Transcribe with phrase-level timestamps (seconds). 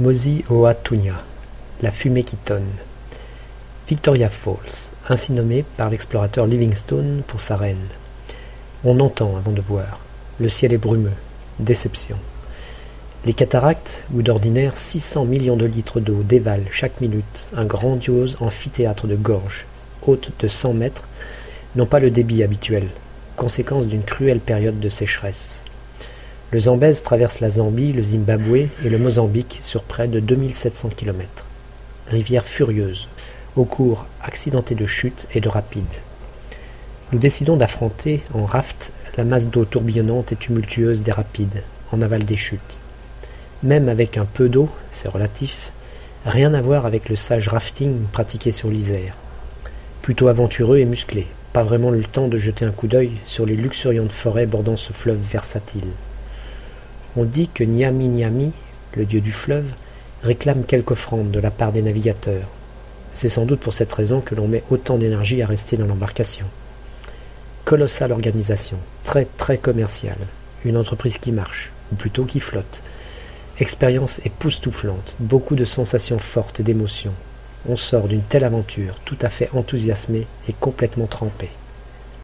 [0.00, 1.22] Mosi Oa Tunya,
[1.80, 2.66] la fumée qui tonne.
[3.88, 7.86] Victoria Falls, ainsi nommée par l'explorateur Livingstone pour sa reine.
[8.82, 10.00] On entend avant de voir.
[10.40, 11.12] Le ciel est brumeux.
[11.60, 12.16] Déception.
[13.24, 19.06] Les cataractes, où d'ordinaire 600 millions de litres d'eau dévalent chaque minute un grandiose amphithéâtre
[19.06, 19.64] de gorges,
[20.02, 21.06] haute de 100 mètres,
[21.76, 22.88] n'ont pas le débit habituel,
[23.36, 25.60] conséquence d'une cruelle période de sécheresse.
[26.54, 31.44] Le Zambèze traverse la Zambie, le Zimbabwe et le Mozambique sur près de 2700 km.
[32.06, 33.08] Rivière furieuse,
[33.56, 35.82] au cours accidenté de chutes et de rapides.
[37.10, 42.24] Nous décidons d'affronter en raft la masse d'eau tourbillonnante et tumultueuse des rapides, en aval
[42.24, 42.78] des chutes.
[43.64, 45.72] Même avec un peu d'eau, c'est relatif,
[46.24, 49.16] rien à voir avec le sage rafting pratiqué sur l'Isère.
[50.02, 53.56] Plutôt aventureux et musclé, pas vraiment le temps de jeter un coup d'œil sur les
[53.56, 55.90] luxuriantes forêts bordant ce fleuve versatile.
[57.16, 58.50] On dit que Nyami Nyami,
[58.96, 59.72] le dieu du fleuve,
[60.24, 62.48] réclame quelque offrande de la part des navigateurs.
[63.12, 66.46] C'est sans doute pour cette raison que l'on met autant d'énergie à rester dans l'embarcation.
[67.64, 70.18] Colossale organisation, très très commerciale,
[70.64, 72.82] une entreprise qui marche, ou plutôt qui flotte.
[73.60, 77.14] Expérience époustouflante, beaucoup de sensations fortes et d'émotions.
[77.68, 81.48] On sort d'une telle aventure tout à fait enthousiasmé et complètement trempé.